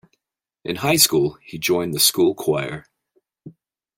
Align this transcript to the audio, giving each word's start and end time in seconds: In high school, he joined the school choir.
In 0.65 0.77
high 0.77 0.95
school, 0.95 1.37
he 1.45 1.59
joined 1.59 1.93
the 1.93 1.99
school 1.99 2.33
choir. 2.33 2.87